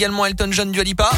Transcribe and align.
Également 0.00 0.26
Elton 0.26 0.52
John 0.52 0.70
du 0.70 0.78
Alipa. 0.78 1.10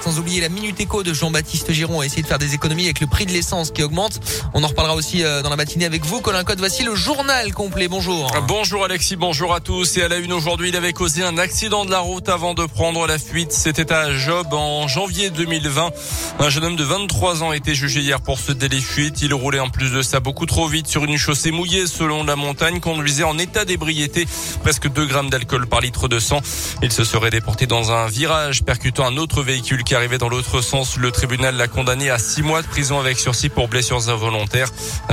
Sans 0.00 0.18
oublier 0.18 0.40
la 0.40 0.48
Minute 0.48 0.80
Éco 0.80 1.02
de 1.02 1.12
Jean-Baptiste 1.12 1.72
Giron. 1.72 2.00
a 2.00 2.06
essayé 2.06 2.22
de 2.22 2.26
faire 2.26 2.38
des 2.38 2.54
économies 2.54 2.84
avec 2.84 3.00
le 3.00 3.06
prix 3.06 3.26
de 3.26 3.32
l'essence 3.32 3.72
qui 3.72 3.82
augmente. 3.82 4.20
On 4.54 4.62
en 4.62 4.68
reparlera 4.68 4.94
aussi 4.94 5.24
euh, 5.24 5.42
dans 5.42 5.50
la 5.50 5.56
matinée 5.56 5.84
avec 5.84 6.04
vous. 6.04 6.20
Colin 6.20 6.44
Code, 6.44 6.58
voici 6.58 6.84
le 6.84 6.94
journal 6.94 7.52
complet. 7.52 7.88
Bonjour. 7.88 8.30
Bonjour 8.46 8.84
Alexis, 8.84 9.16
bonjour 9.16 9.52
à 9.52 9.60
tous. 9.60 9.96
Et 9.96 10.02
à 10.02 10.08
la 10.08 10.18
une 10.18 10.32
aujourd'hui, 10.32 10.68
il 10.68 10.76
avait 10.76 10.92
causé 10.92 11.22
un 11.24 11.36
accident 11.36 11.84
de 11.84 11.90
la 11.90 11.98
route 11.98 12.28
avant 12.28 12.54
de 12.54 12.64
prendre 12.64 13.06
la 13.06 13.18
fuite. 13.18 13.52
C'était 13.52 13.92
à 13.92 14.16
Job 14.16 14.46
en 14.52 14.86
janvier 14.86 15.30
2020. 15.30 15.90
Un 16.38 16.48
jeune 16.48 16.64
homme 16.64 16.76
de 16.76 16.84
23 16.84 17.42
ans 17.42 17.50
a 17.50 17.56
été 17.56 17.74
jugé 17.74 18.00
hier 18.00 18.20
pour 18.20 18.38
ce 18.38 18.52
délit 18.52 18.80
fuite. 18.80 19.20
Il 19.22 19.34
roulait 19.34 19.60
en 19.60 19.68
plus 19.68 19.90
de 19.90 20.02
ça 20.02 20.20
beaucoup 20.20 20.46
trop 20.46 20.68
vite 20.68 20.86
sur 20.86 21.04
une 21.04 21.16
chaussée 21.16 21.50
mouillée 21.50 21.88
selon 21.88 22.22
la 22.22 22.36
montagne, 22.36 22.78
conduisait 22.78 23.24
en 23.24 23.36
état 23.36 23.64
d'ébriété, 23.64 24.26
presque 24.62 24.88
2 24.88 25.06
grammes 25.06 25.30
d'alcool 25.30 25.66
par 25.66 25.80
litre 25.80 26.06
de 26.06 26.20
sang. 26.20 26.40
Il 26.82 26.92
se 26.92 27.02
serait 27.04 27.30
déporté 27.30 27.66
dans 27.66 27.90
un 27.90 28.06
virage, 28.06 28.62
percutant 28.62 29.04
un 29.04 29.16
autre 29.16 29.42
véhicule 29.42 29.82
qui 29.88 29.94
arrivé 29.94 30.18
dans 30.18 30.28
l'autre 30.28 30.60
sens. 30.60 30.98
Le 30.98 31.10
tribunal 31.10 31.56
l'a 31.56 31.66
condamné 31.66 32.10
à 32.10 32.18
six 32.18 32.42
mois 32.42 32.60
de 32.60 32.66
prison 32.66 33.00
avec 33.00 33.18
sursis 33.18 33.48
pour 33.48 33.68
blessures 33.68 34.10
involontaires. 34.10 34.68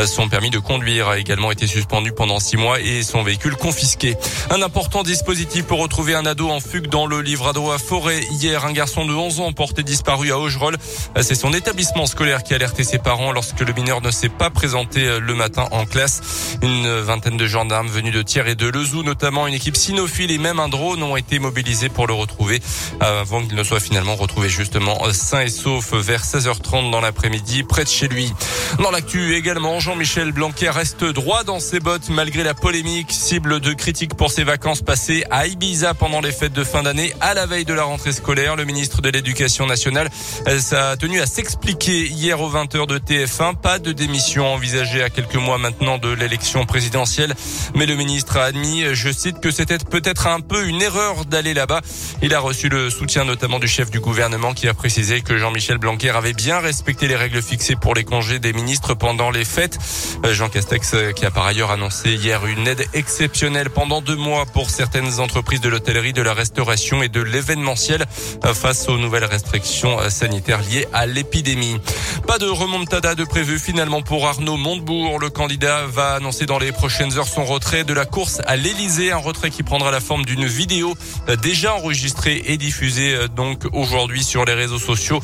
Son 0.05 0.27
permis 0.27 0.49
de 0.49 0.59
conduire 0.59 1.07
a 1.07 1.17
également 1.17 1.49
été 1.49 1.65
suspendu 1.65 2.11
pendant 2.11 2.41
six 2.41 2.57
mois 2.57 2.81
et 2.81 3.01
son 3.01 3.23
véhicule 3.23 3.55
confisqué. 3.55 4.17
Un 4.49 4.61
important 4.61 5.03
dispositif 5.03 5.63
pour 5.63 5.79
retrouver 5.79 6.13
un 6.13 6.25
ado 6.25 6.49
en 6.49 6.59
fugue 6.59 6.87
dans 6.87 7.07
le 7.07 7.21
livrado 7.21 7.71
à 7.71 7.77
Forêt. 7.77 8.19
Hier, 8.31 8.65
un 8.65 8.73
garçon 8.73 9.05
de 9.05 9.13
11 9.13 9.39
ans 9.39 9.53
porté 9.53 9.81
disparu 9.81 10.33
à 10.33 10.39
Augerolles. 10.39 10.75
C'est 11.21 11.35
son 11.35 11.53
établissement 11.53 12.05
scolaire 12.05 12.43
qui 12.43 12.51
a 12.51 12.57
alerté 12.57 12.83
ses 12.83 12.99
parents 12.99 13.31
lorsque 13.31 13.61
le 13.61 13.71
mineur 13.71 14.01
ne 14.01 14.11
s'est 14.11 14.27
pas 14.27 14.49
présenté 14.49 15.21
le 15.21 15.35
matin 15.35 15.69
en 15.71 15.85
classe. 15.85 16.57
Une 16.61 16.99
vingtaine 16.99 17.37
de 17.37 17.47
gendarmes 17.47 17.87
venus 17.87 18.13
de 18.13 18.21
Thiers 18.21 18.49
et 18.49 18.55
de 18.55 18.67
Lezou, 18.67 19.03
notamment 19.03 19.47
une 19.47 19.53
équipe 19.53 19.77
cynophile 19.77 20.31
et 20.31 20.37
même 20.37 20.59
un 20.59 20.67
drone 20.67 21.01
ont 21.01 21.15
été 21.15 21.39
mobilisés 21.39 21.87
pour 21.87 22.07
le 22.07 22.13
retrouver 22.13 22.61
avant 22.99 23.41
qu'il 23.41 23.55
ne 23.55 23.63
soit 23.63 23.79
finalement 23.79 24.15
retrouvé 24.15 24.49
justement 24.65 24.97
sain 25.13 25.41
et 25.41 25.49
sauf 25.49 25.93
vers 25.93 26.23
16h30 26.23 26.89
dans 26.89 26.99
l'après-midi 26.99 27.61
près 27.61 27.83
de 27.83 27.89
chez 27.89 28.07
lui. 28.07 28.33
Dans 28.81 28.89
l'actu 28.89 29.35
également, 29.35 29.79
Jean-Michel 29.79 30.31
Blanquer 30.31 30.71
reste 30.71 31.03
droit 31.03 31.43
dans 31.43 31.59
ses 31.59 31.79
bottes 31.79 32.09
malgré 32.09 32.43
la 32.43 32.55
polémique, 32.55 33.11
cible 33.11 33.59
de 33.59 33.73
critiques 33.73 34.15
pour 34.15 34.31
ses 34.31 34.43
vacances 34.43 34.81
passées 34.81 35.23
à 35.29 35.45
Ibiza 35.45 35.93
pendant 35.93 36.19
les 36.19 36.31
fêtes 36.31 36.53
de 36.53 36.63
fin 36.63 36.81
d'année 36.81 37.13
à 37.21 37.35
la 37.35 37.45
veille 37.45 37.63
de 37.63 37.75
la 37.75 37.83
rentrée 37.83 38.11
scolaire. 38.11 38.55
Le 38.55 38.65
ministre 38.65 39.03
de 39.03 39.09
l'Éducation 39.09 39.67
nationale 39.67 40.09
a 40.47 40.97
tenu 40.97 41.21
à 41.21 41.27
s'expliquer 41.27 42.07
hier 42.07 42.41
aux 42.41 42.49
20h 42.51 42.87
de 42.87 42.97
TF1. 42.97 43.57
Pas 43.57 43.77
de 43.77 43.91
démission 43.91 44.47
envisagée 44.51 45.03
à 45.03 45.11
quelques 45.11 45.35
mois 45.35 45.59
maintenant 45.59 45.99
de 45.99 46.09
l'élection 46.09 46.65
présidentielle, 46.65 47.35
mais 47.75 47.85
le 47.85 47.95
ministre 47.95 48.37
a 48.37 48.45
admis, 48.45 48.83
je 48.93 49.11
cite, 49.11 49.39
que 49.41 49.51
c'était 49.51 49.77
peut-être 49.77 50.25
un 50.25 50.39
peu 50.39 50.65
une 50.65 50.81
erreur 50.81 51.25
d'aller 51.25 51.53
là-bas. 51.53 51.81
Il 52.23 52.33
a 52.33 52.39
reçu 52.39 52.67
le 52.67 52.89
soutien 52.89 53.25
notamment 53.25 53.59
du 53.59 53.67
chef 53.67 53.91
du 53.91 53.99
gouvernement 53.99 54.54
qui 54.55 54.67
a 54.67 54.73
précisé 54.73 55.21
que 55.21 55.37
Jean-Michel 55.37 55.77
Blanquer 55.77 56.09
avait 56.11 56.33
bien 56.33 56.59
respecté 56.59 57.07
les 57.07 57.15
règles 57.15 57.41
fixées 57.41 57.75
pour 57.75 57.93
les 57.93 58.03
congés 58.03 58.39
des 58.39 58.53
ministres 58.53 58.93
pendant 58.93 59.29
les 59.29 59.45
fêtes. 59.45 59.77
Euh, 60.23 60.33
Jean 60.33 60.49
Castex 60.49 60.93
euh, 60.93 61.11
qui 61.11 61.25
a 61.25 61.31
par 61.31 61.45
ailleurs 61.45 61.71
annoncé 61.71 62.13
hier 62.13 62.45
une 62.45 62.65
aide 62.65 62.85
exceptionnelle 62.93 63.69
pendant 63.69 64.01
deux 64.01 64.15
mois 64.15 64.45
pour 64.45 64.69
certaines 64.69 65.19
entreprises 65.19 65.61
de 65.61 65.69
l'hôtellerie, 65.69 66.13
de 66.13 66.21
la 66.21 66.33
restauration 66.33 67.03
et 67.03 67.09
de 67.09 67.21
l'événementiel 67.21 68.05
euh, 68.45 68.53
face 68.53 68.87
aux 68.87 68.97
nouvelles 68.97 69.25
restrictions 69.25 70.09
sanitaires 70.09 70.61
liées 70.61 70.87
à 70.93 71.05
l'épidémie. 71.05 71.77
Pas 72.25 72.39
de 72.39 72.47
remontada 72.47 73.13
de 73.13 73.25
prévu 73.25 73.59
finalement 73.59 74.01
pour 74.01 74.25
Arnaud 74.25 74.57
Montebourg. 74.57 75.19
Le 75.19 75.29
candidat 75.29 75.85
va 75.85 76.13
annoncer 76.13 76.45
dans 76.45 76.59
les 76.59 76.71
prochaines 76.71 77.17
heures 77.17 77.27
son 77.27 77.43
retrait 77.43 77.83
de 77.83 77.93
la 77.93 78.05
course 78.05 78.41
à 78.47 78.55
l'Elysée, 78.55 79.11
un 79.11 79.17
retrait 79.17 79.49
qui 79.49 79.63
prendra 79.63 79.91
la 79.91 79.99
forme 79.99 80.23
d'une 80.23 80.45
vidéo 80.45 80.95
déjà 81.41 81.75
enregistrée 81.75 82.41
et 82.45 82.57
diffusée 82.57 83.27
donc 83.35 83.63
aujourd'hui 83.73 84.23
sur 84.23 84.44
les 84.45 84.53
réseaux 84.53 84.79
sociaux, 84.79 85.21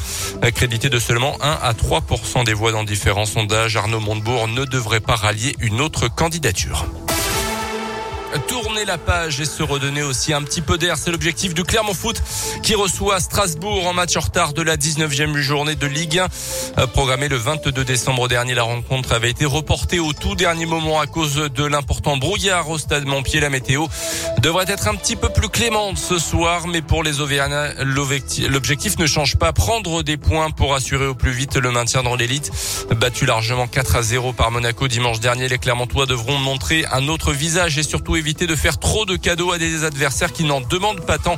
crédité 0.54 0.90
de 0.90 1.00
seulement 1.00 1.38
1 1.42 1.60
à 1.62 1.74
3% 1.74 2.46
des 2.46 2.54
voix 2.54 2.72
dans 2.72 2.84
différents 2.84 3.26
sondages. 3.26 3.76
Arnaud 3.78 4.00
Montebourg 4.00 4.48
ne 4.48 4.66
devrait 4.66 5.00
pas 5.00 5.16
rallier 5.16 5.56
une 5.60 5.82
autre 5.82 6.08
candidature 6.14 6.86
tourner 8.48 8.86
la 8.86 8.98
page 8.98 9.40
et 9.40 9.46
se 9.46 9.64
redonner 9.64 10.04
aussi 10.04 10.34
un 10.34 10.42
petit 10.42 10.62
peu 10.62 10.78
d'air. 10.78 10.98
C'est 10.98 11.12
l'objectif 11.12 11.54
du 11.54 11.64
Clermont 11.64 11.94
Foot 11.94 12.22
qui 12.64 12.76
reçoit 12.76 13.20
Strasbourg 13.20 13.88
en 13.88 13.94
match 13.94 14.16
en 14.18 14.22
retard 14.22 14.54
de 14.54 14.62
la 14.62 14.78
19e 14.78 15.38
journée 15.38 15.76
de 15.76 15.88
Ligue 15.88 16.20
1. 16.20 16.28
Euh, 16.78 16.88
programmée 16.88 17.28
le 17.28 17.36
22 17.36 17.84
décembre 17.84 18.28
dernier, 18.28 18.54
la 18.54 18.64
rencontre 18.64 19.14
avait 19.14 19.30
été 19.30 19.46
reportée 19.46 20.00
au 20.00 20.14
tout 20.14 20.36
dernier 20.36 20.66
moment 20.66 21.00
à 21.00 21.08
cause 21.08 21.36
de 21.36 21.64
l'important 21.66 22.18
brouillard 22.18 22.70
au 22.70 22.78
stade 22.78 23.06
Montpied. 23.06 23.40
La 23.40 23.50
météo 23.50 23.86
devrait 24.40 24.66
être 24.68 24.88
un 24.88 24.96
petit 24.96 25.16
peu 25.16 25.30
plus 25.30 25.50
clémente 25.50 25.98
ce 25.98 26.20
soir, 26.20 26.68
mais 26.68 26.82
pour 26.82 27.04
les 27.04 27.22
Auvergnats, 27.22 27.74
l'objectif 27.84 28.98
ne 28.98 29.06
change 29.06 29.38
pas. 29.38 29.54
Prendre 29.54 30.04
des 30.04 30.18
points 30.18 30.52
pour 30.52 30.76
assurer 30.76 31.08
au 31.08 31.16
plus 31.16 31.32
vite 31.32 31.58
le 31.58 31.72
maintien 31.72 32.04
dans 32.04 32.16
l'élite. 32.16 32.52
Battu 32.96 33.26
largement 33.26 33.68
4 33.68 33.96
à 33.96 34.02
0 34.02 34.34
par 34.34 34.52
Monaco 34.52 34.88
dimanche 34.88 35.20
dernier, 35.20 35.48
les 35.48 35.58
Clermontois 35.58 36.06
devront 36.06 36.38
montrer 36.38 36.86
un 36.92 37.08
autre 37.08 37.32
visage 37.32 37.78
et 37.78 37.84
surtout 37.84 38.16
éviter 38.22 38.46
de 38.46 38.56
faire 38.56 38.78
trop 38.78 39.06
de 39.06 39.16
cadeaux 39.16 39.52
à 39.52 39.58
des 39.58 39.84
adversaires 39.84 40.32
qui 40.32 40.44
n'en 40.44 40.62
demandent 40.62 41.04
pas 41.04 41.18
tant. 41.18 41.38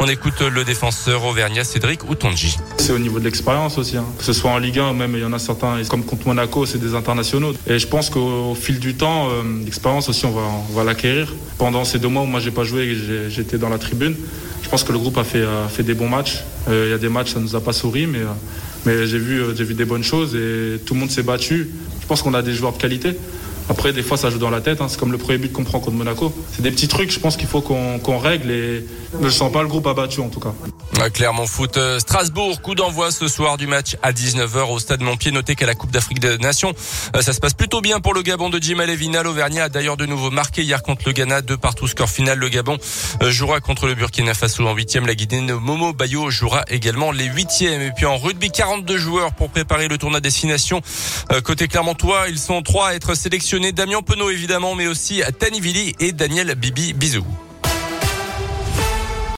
On 0.00 0.08
écoute 0.08 0.40
le 0.40 0.64
défenseur 0.64 1.24
auvergnat 1.24 1.62
Cédric 1.62 2.10
Outonji. 2.10 2.58
C'est 2.76 2.90
au 2.90 2.98
niveau 2.98 3.20
de 3.20 3.24
l'expérience 3.24 3.78
aussi, 3.78 3.96
hein. 3.96 4.04
que 4.18 4.24
ce 4.24 4.32
soit 4.32 4.50
en 4.50 4.58
Ligue 4.58 4.80
1, 4.80 4.94
même 4.94 5.12
il 5.14 5.20
y 5.20 5.24
en 5.24 5.32
a 5.32 5.38
certains, 5.38 5.84
comme 5.88 6.02
contre 6.02 6.26
Monaco, 6.26 6.66
c'est 6.66 6.78
des 6.78 6.96
internationaux. 6.96 7.54
Et 7.68 7.78
je 7.78 7.86
pense 7.86 8.10
qu'au 8.10 8.56
fil 8.56 8.80
du 8.80 8.96
temps, 8.96 9.28
euh, 9.30 9.42
l'expérience 9.64 10.08
aussi, 10.08 10.26
on 10.26 10.32
va, 10.74 10.82
l'acquérir. 10.82 11.32
Pendant 11.56 11.84
ces 11.84 12.00
deux 12.00 12.08
mois 12.08 12.22
où 12.22 12.26
moi 12.26 12.40
j'ai 12.40 12.50
pas 12.50 12.64
joué 12.64 12.96
j'étais 13.28 13.56
dans 13.56 13.68
la 13.68 13.78
tribune, 13.78 14.16
je 14.64 14.68
pense 14.68 14.82
que 14.82 14.90
le 14.90 14.98
groupe 14.98 15.18
a 15.18 15.24
fait, 15.24 15.84
des 15.84 15.94
bons 15.94 16.08
matchs. 16.08 16.42
Euh, 16.68 16.86
il 16.88 16.90
y 16.90 16.94
a 16.94 16.98
des 16.98 17.08
matchs, 17.08 17.34
ça 17.34 17.38
nous 17.38 17.54
a 17.54 17.60
pas 17.60 17.72
souri, 17.72 18.08
mais, 18.08 18.18
euh, 18.18 18.86
mais 18.86 19.06
j'ai 19.06 19.18
vu, 19.18 19.40
j'ai 19.56 19.62
vu 19.62 19.74
des 19.74 19.84
bonnes 19.84 20.02
choses 20.02 20.34
et 20.34 20.80
tout 20.84 20.94
le 20.94 21.00
monde 21.00 21.12
s'est 21.12 21.22
battu. 21.22 21.70
Je 22.00 22.06
pense 22.08 22.22
qu'on 22.22 22.34
a 22.34 22.42
des 22.42 22.54
joueurs 22.54 22.72
de 22.72 22.78
qualité. 22.78 23.16
Après, 23.68 23.92
des 23.92 24.02
fois, 24.02 24.16
ça 24.16 24.30
joue 24.30 24.38
dans 24.38 24.50
la 24.50 24.60
tête. 24.60 24.80
Hein. 24.80 24.88
C'est 24.88 24.98
comme 24.98 25.12
le 25.12 25.18
premier 25.18 25.38
but 25.38 25.52
qu'on 25.52 25.64
prend 25.64 25.80
contre 25.80 25.96
Monaco. 25.96 26.32
C'est 26.52 26.62
des 26.62 26.70
petits 26.70 26.88
trucs, 26.88 27.10
je 27.10 27.18
pense 27.18 27.36
qu'il 27.36 27.48
faut 27.48 27.60
qu'on 27.60 28.18
règle 28.18 28.50
et 28.50 28.84
je 29.20 29.24
ne 29.24 29.30
sens 29.30 29.50
pas 29.52 29.62
le 29.62 29.68
groupe 29.68 29.86
abattu 29.86 30.20
en 30.20 30.28
tout 30.28 30.40
cas. 30.40 30.54
Clermont 31.10 31.46
Foot 31.46 31.76
euh, 31.76 31.98
Strasbourg, 31.98 32.60
coup 32.62 32.74
d'envoi 32.74 33.10
ce 33.10 33.28
soir 33.28 33.56
du 33.56 33.66
match 33.66 33.96
à 34.02 34.12
19h 34.12 34.70
au 34.70 34.78
stade 34.78 35.02
Montpied. 35.02 35.32
Notez 35.32 35.54
qu'à 35.54 35.66
la 35.66 35.74
Coupe 35.74 35.90
d'Afrique 35.90 36.20
des 36.20 36.38
Nations, 36.38 36.72
euh, 37.14 37.22
ça 37.22 37.32
se 37.32 37.40
passe 37.40 37.54
plutôt 37.54 37.80
bien 37.80 38.00
pour 38.00 38.14
le 38.14 38.22
Gabon 38.22 38.50
de 38.50 38.62
Jim 38.62 38.78
Alevina. 38.78 39.22
L'Auvergnat 39.22 39.64
a 39.64 39.68
d'ailleurs 39.68 39.96
de 39.96 40.06
nouveau 40.06 40.30
marqué 40.30 40.62
hier 40.62 40.82
contre 40.82 41.02
le 41.06 41.12
Ghana, 41.12 41.42
deux 41.42 41.56
partout 41.56 41.86
score 41.88 42.08
final. 42.08 42.38
Le 42.38 42.48
Gabon 42.48 42.78
euh, 43.22 43.30
jouera 43.30 43.60
contre 43.60 43.86
le 43.86 43.94
Burkina 43.94 44.34
Faso 44.34 44.66
en 44.66 44.74
huitième. 44.74 45.06
La 45.06 45.14
Guinée 45.14 45.52
Momo 45.52 45.92
Bayo 45.92 46.30
jouera 46.30 46.64
également 46.68 47.12
les 47.12 47.26
huitièmes. 47.26 47.82
Et 47.82 47.90
puis 47.90 48.06
en 48.06 48.16
rugby, 48.16 48.50
42 48.50 48.96
joueurs 48.96 49.34
pour 49.34 49.50
préparer 49.50 49.88
le 49.88 49.98
tournoi 49.98 50.20
destination. 50.20 50.80
Côté 51.44 51.68
Clermontois, 51.68 52.28
ils 52.28 52.38
sont 52.38 52.62
trois 52.62 52.88
à 52.88 52.94
être 52.94 53.14
sélectionnés. 53.14 53.72
Damien 53.72 54.02
Penaud 54.02 54.30
évidemment, 54.30 54.74
mais 54.74 54.86
aussi 54.86 55.22
Tanivili 55.38 55.94
et 56.00 56.12
Daniel 56.12 56.54
Bibi 56.54 56.92
Bisou. 56.92 57.26